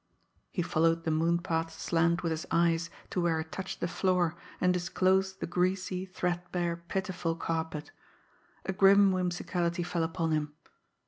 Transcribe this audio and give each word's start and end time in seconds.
He 0.49 0.63
followed 0.63 1.03
the 1.03 1.11
moonpath's 1.11 1.75
slant 1.75 2.23
with 2.23 2.31
his 2.31 2.47
eyes 2.49 2.89
to 3.11 3.21
where 3.21 3.39
it 3.39 3.51
touched 3.51 3.81
the 3.81 3.87
floor 3.87 4.35
and 4.59 4.73
disclosed 4.73 5.39
the 5.41 5.45
greasy, 5.45 6.07
threadbare, 6.07 6.77
pitiful 6.87 7.35
carpet. 7.35 7.91
A 8.65 8.73
grim 8.73 9.11
whimsicality 9.11 9.83
fell 9.83 10.01
upon 10.01 10.31
him. 10.31 10.53